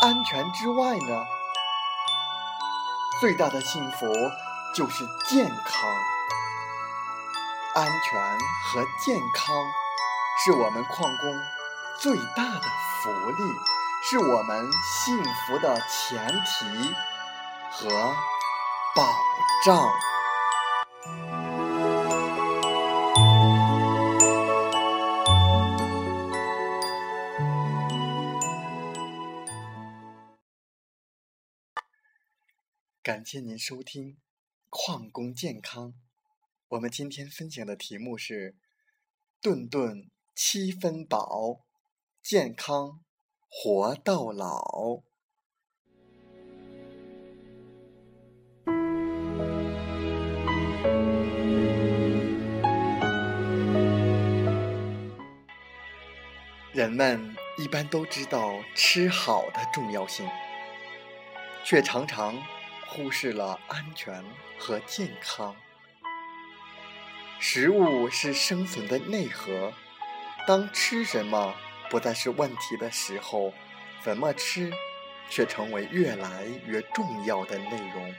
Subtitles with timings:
[0.00, 1.26] 安全之外呢，
[3.20, 4.06] 最大的幸福
[4.72, 5.90] 就是健康。
[7.74, 8.20] 安全
[8.64, 9.56] 和健康
[10.44, 11.40] 是我们矿工
[11.98, 12.60] 最大的
[13.02, 13.42] 福利，
[14.08, 14.70] 是我们
[15.04, 16.94] 幸福的前提
[17.72, 18.14] 和
[18.94, 19.12] 保
[19.64, 19.90] 障。
[33.08, 34.12] 感谢您收听
[34.68, 35.92] 《矿工健康》。
[36.68, 38.54] 我们今天分享的题目是
[39.40, 41.64] “顿顿七分饱，
[42.22, 43.00] 健康
[43.48, 45.00] 活到老”。
[56.74, 60.28] 人们一般都知道吃好的重要性，
[61.64, 62.36] 却常常。
[62.88, 64.24] 忽视了安全
[64.58, 65.54] 和健康。
[67.38, 69.72] 食物是生存的内核，
[70.46, 71.54] 当吃什么
[71.90, 73.52] 不再是问题的时候，
[74.02, 74.72] 怎么吃
[75.28, 78.14] 却成为越来越重要的内容。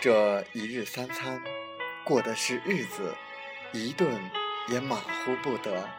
[0.00, 1.42] 这一日三餐，
[2.04, 3.14] 过的是日子，
[3.72, 4.30] 一顿
[4.68, 5.90] 也马虎不得。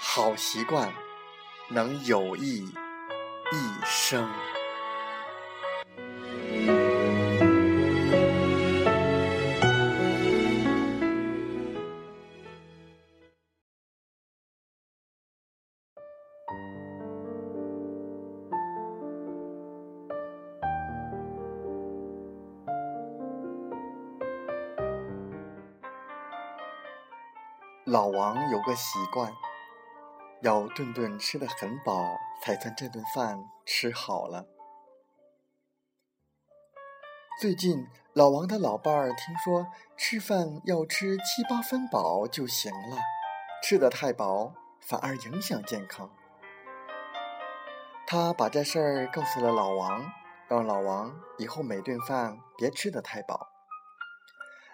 [0.00, 0.92] 好习惯
[1.68, 2.72] 能有益。
[3.52, 4.26] 一生。
[27.84, 29.51] 老王有个习惯。
[30.42, 34.44] 要顿顿吃得很饱，才算这顿饭吃好了。
[37.40, 42.96] 最近，老王的老伴儿听说吃饭要吃七八分饱就行了，
[43.62, 46.10] 吃得太饱反而影响健康。
[48.04, 50.12] 他把这事儿告诉了老王，
[50.48, 53.48] 让老王以后每顿饭别吃得太饱。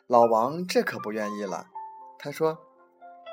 [0.06, 1.66] 老王这可不愿意了，
[2.18, 2.58] 他说：“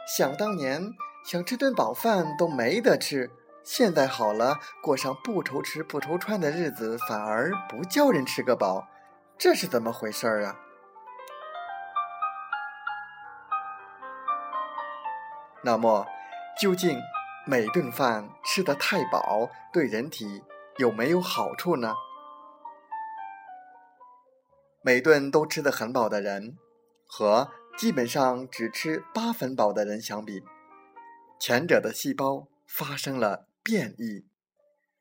[0.06, 0.84] 想当年。”
[1.26, 3.32] 想吃顿饱饭都没得吃，
[3.64, 8.88] 现在好了，过上不愁吃不愁穿的日子，反而不叫人吃个饱，
[9.36, 10.56] 这是怎么回事儿啊？
[15.64, 16.06] 那么，
[16.62, 17.02] 究竟
[17.48, 20.44] 每顿饭吃得太饱对人体
[20.78, 21.96] 有没有好处呢？
[24.84, 26.56] 每顿都吃得很饱的人，
[27.08, 30.44] 和基本上只吃八分饱的人相比。
[31.38, 34.26] 前者的细胞发生了变异，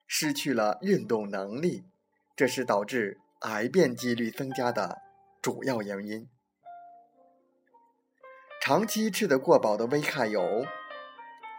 [0.06, 1.84] 失去了运动能力，
[2.36, 5.00] 这是导致癌变几率增加的
[5.40, 6.28] 主要原因。
[8.60, 10.64] 长期吃得过饱的危害有：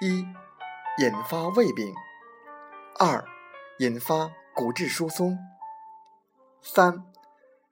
[0.01, 0.25] 一、
[0.97, 1.93] 引发胃病；
[2.99, 3.23] 二、
[3.79, 5.37] 引发骨质疏松；
[6.61, 7.05] 三、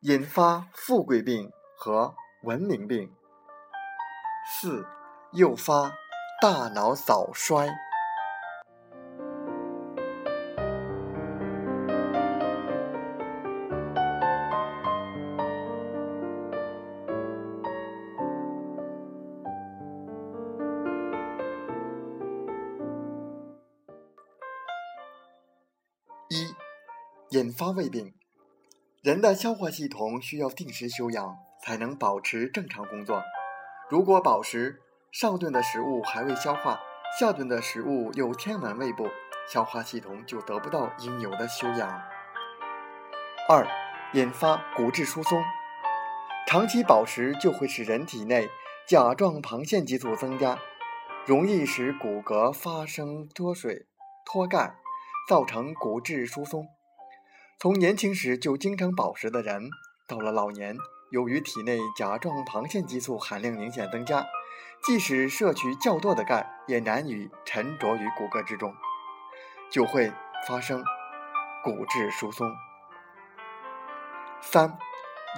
[0.01, 3.09] 引发富贵病和文明病；
[4.59, 4.85] 四、
[5.33, 6.02] 诱发。
[6.43, 7.65] 大脑早衰。
[26.27, 26.53] 一、
[27.29, 28.13] 引发胃病。
[29.01, 33.23] 人的消化系统需要定时休养，才能保持正常工作。
[33.89, 34.81] 如果饱食，
[35.13, 36.81] 上顿的食物还未消化，
[37.19, 39.07] 下顿的食物又填满胃部，
[39.47, 42.01] 消化系统就得不到应有的休养。
[43.47, 43.67] 二，
[44.13, 45.43] 引发骨质疏松。
[46.47, 48.49] 长期暴食就会使人体内
[48.87, 50.57] 甲状旁腺激素增加，
[51.27, 53.85] 容易使骨骼发生脱水、
[54.25, 54.77] 脱钙，
[55.29, 56.67] 造成骨质疏松。
[57.59, 59.69] 从年轻时就经常暴食的人，
[60.07, 60.75] 到了老年，
[61.11, 64.25] 由于体内甲状旁腺激素含量明显增加，
[64.83, 68.75] 即使摄取较多的钙，也难以沉着于骨骼之中，
[69.71, 70.11] 就会
[70.47, 70.83] 发生
[71.63, 72.51] 骨质疏松。
[74.41, 74.77] 三。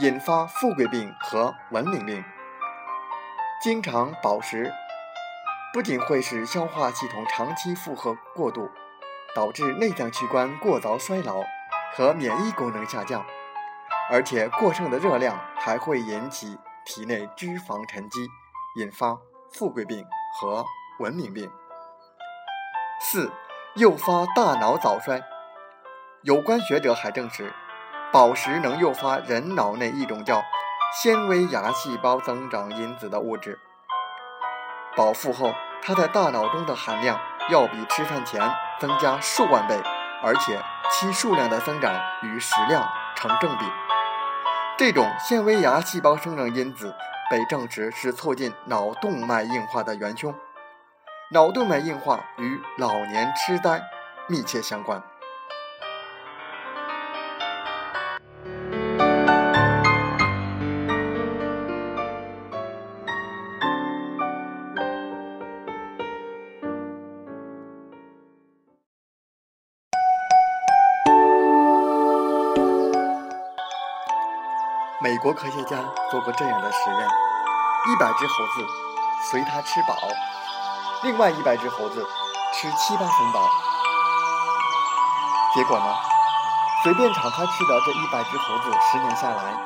[0.01, 2.21] 引发富贵病和文明病。
[3.61, 4.69] 经常饱食，
[5.71, 8.69] 不仅会使消化系统长期负荷过度，
[9.33, 11.45] 导致内脏器官过早衰老
[11.93, 13.25] 和免疫功能下降，
[14.11, 18.27] 而且过剩的热量还会引起体内脂肪沉积，
[18.75, 19.17] 引发
[19.53, 20.05] 富贵病
[20.37, 20.65] 和
[20.99, 21.49] 文明病。
[22.99, 23.31] 四、
[23.75, 25.23] 诱发大脑早衰。
[26.23, 27.53] 有关学者还证实。
[28.11, 30.43] 暴食能诱发人脑内一种叫
[31.01, 33.59] 纤维芽细胞增长因子的物质。
[34.95, 37.19] 饱腹后，它在大脑中的含量
[37.49, 38.41] 要比吃饭前
[38.79, 39.81] 增加数万倍，
[40.21, 40.61] 而且
[40.91, 41.93] 其数量的增长
[42.23, 42.85] 与食量
[43.15, 43.65] 成正比。
[44.77, 46.93] 这种纤维芽细胞生长因子
[47.29, 50.33] 被证实是促进脑动脉硬化的元凶。
[51.31, 53.81] 脑动脉硬化与老年痴呆
[54.27, 55.01] 密切相关。
[75.25, 78.63] 国科学家做过这样的实验：一百只猴子
[79.31, 79.97] 随他吃饱，
[81.01, 82.05] 另外一百只猴子
[82.53, 83.49] 吃七八分饱。
[85.55, 85.95] 结果呢，
[86.83, 89.57] 随便敞开吃的这一百只猴子，十年下来，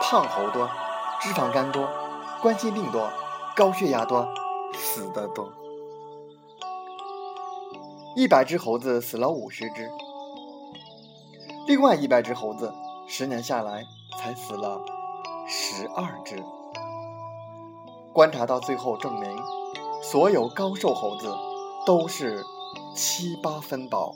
[0.00, 0.66] 胖猴多，
[1.20, 1.86] 脂肪肝多，
[2.40, 3.10] 冠心病多，
[3.54, 4.26] 高血压多，
[4.72, 5.52] 死的多。
[8.16, 9.90] 一百只猴子死了五十只，
[11.66, 12.72] 另外一百只猴子
[13.06, 13.84] 十年下来。
[14.16, 14.80] 才死了
[15.46, 16.42] 十二只。
[18.12, 19.42] 观察到最后，证明
[20.02, 21.32] 所有高瘦猴子
[21.84, 22.44] 都是
[22.94, 24.14] 七八分饱。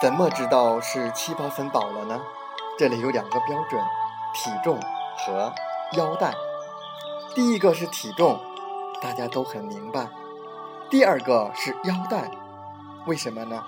[0.00, 2.20] 怎么知道是七八分饱了呢？
[2.78, 3.82] 这里有两个标准：
[4.34, 4.80] 体重
[5.18, 5.52] 和
[5.92, 6.32] 腰带。
[7.34, 8.40] 第一个是体重，
[9.00, 10.06] 大家都很明白；
[10.88, 12.30] 第二个是腰带，
[13.06, 13.62] 为什么呢？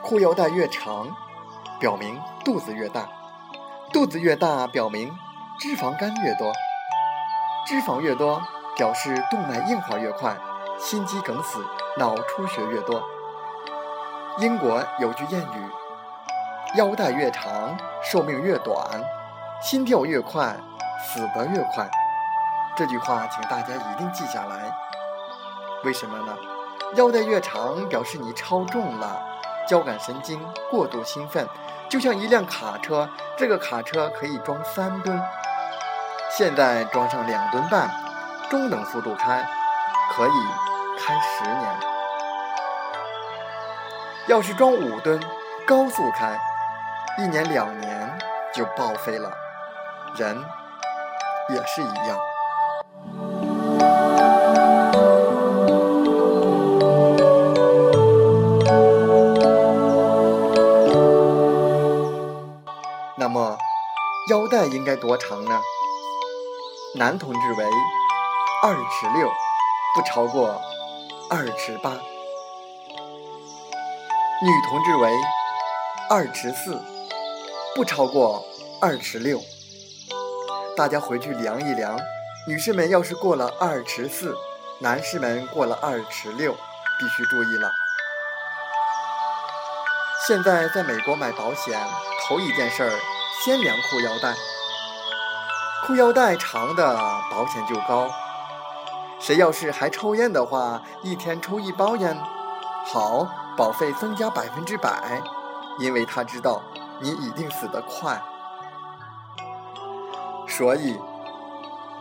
[0.00, 1.08] 裤腰带越长，
[1.80, 3.02] 表明肚子越大；
[3.92, 5.12] 肚子越大，表明
[5.58, 6.52] 脂肪肝越多；
[7.66, 8.40] 脂肪越多，
[8.76, 10.36] 表示动脉硬化越快，
[10.78, 11.64] 心肌梗死、
[11.98, 13.02] 脑出血越多。
[14.38, 15.79] 英国有句谚语。
[16.76, 18.76] 腰带越长，寿命越短；
[19.60, 20.54] 心跳越快，
[21.02, 21.90] 死得越快。
[22.76, 24.72] 这句话，请大家一定记下来。
[25.82, 26.36] 为什么呢？
[26.94, 29.20] 腰带越长，表示你超重了，
[29.66, 31.44] 交感神经过度兴奋，
[31.88, 35.20] 就像一辆卡车，这个卡车可以装三吨，
[36.30, 37.90] 现在装上两吨半，
[38.48, 39.44] 中等速度开，
[40.12, 40.30] 可以
[41.00, 41.74] 开十年。
[44.28, 45.20] 要是装五吨，
[45.66, 46.38] 高速开。
[47.20, 48.18] 一年两年
[48.54, 49.30] 就报废了，
[50.16, 50.42] 人
[51.50, 52.18] 也是一样。
[63.18, 63.58] 那么
[64.30, 65.60] 腰带应该多长呢？
[66.94, 67.64] 男同志为
[68.62, 69.28] 二尺六，
[69.94, 70.58] 不超过
[71.28, 71.90] 二尺八；
[74.40, 75.12] 女同志为
[76.08, 76.80] 二尺四。
[77.74, 78.44] 不超过
[78.80, 79.40] 二尺六，
[80.76, 81.98] 大家回去量一量。
[82.46, 84.34] 女士们要是过了二尺四，
[84.80, 86.52] 男士们过了二尺六，
[86.98, 87.70] 必须注意了。
[90.26, 91.80] 现在在美国买保险，
[92.26, 92.90] 头一件事儿
[93.44, 94.34] 先量裤腰带，
[95.86, 96.96] 裤腰带长的
[97.30, 98.10] 保险就高。
[99.20, 102.18] 谁要是还抽烟的话，一天抽一包烟，
[102.86, 105.22] 好，保费增加百分之百，
[105.78, 106.60] 因为他知道。
[107.00, 108.22] 你一定死得快，
[110.46, 110.98] 所以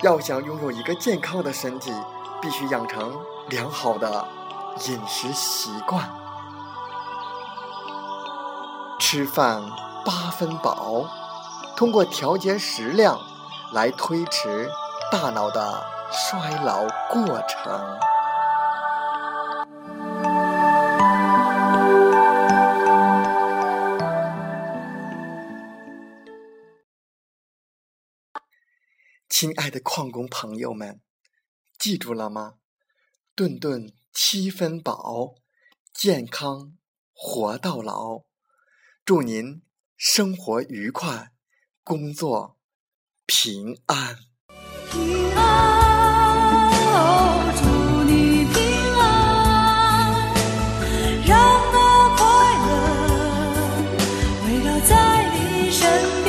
[0.01, 1.93] 要想拥有一个健康的身体，
[2.41, 4.27] 必须养成良好的
[4.87, 6.09] 饮食习惯。
[8.99, 9.63] 吃饭
[10.05, 11.05] 八分饱，
[11.75, 13.17] 通过调节食量
[13.71, 14.69] 来推迟
[15.11, 17.99] 大脑的衰老过程。
[29.41, 30.99] 亲爱的矿工朋友们，
[31.77, 32.55] 记住了吗？
[33.33, 35.35] 顿顿七分饱，
[35.93, 36.73] 健康
[37.13, 38.23] 活到老。
[39.05, 39.61] 祝您
[39.95, 41.31] 生活愉快，
[41.85, 42.57] 工作
[43.25, 44.17] 平安。
[44.91, 47.63] 平安，哦，祝
[48.03, 48.59] 你平
[48.99, 49.07] 安，
[51.25, 51.31] 让
[51.71, 51.77] 那
[52.17, 52.27] 快
[52.67, 52.67] 乐
[54.43, 54.91] 围绕在
[55.31, 55.79] 你身
[56.25, 56.28] 边。